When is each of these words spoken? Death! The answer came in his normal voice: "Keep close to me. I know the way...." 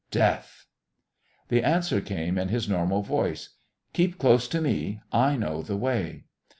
Death! 0.09 0.65
The 1.49 1.63
answer 1.63 2.01
came 2.01 2.39
in 2.39 2.47
his 2.47 2.67
normal 2.67 3.03
voice: 3.03 3.49
"Keep 3.93 4.17
close 4.17 4.47
to 4.47 4.59
me. 4.59 4.99
I 5.11 5.37
know 5.37 5.61
the 5.61 5.77
way...." 5.77 6.23